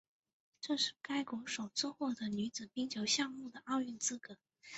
[0.61, 4.35] 这是该国首次获得女子冰球项目的奥运资格。